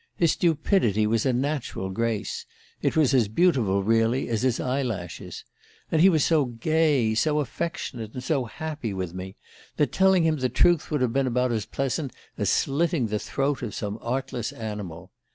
[0.15, 2.47] His stupidity was a natural grace
[2.81, 5.45] it was as beautiful, really, as his eye lashes.
[5.91, 9.35] And he was so gay, so affectionate, and so happy with me,
[9.77, 13.61] that telling him the truth would have been about as pleasant as slitting the throat
[13.61, 15.11] of some artless animal.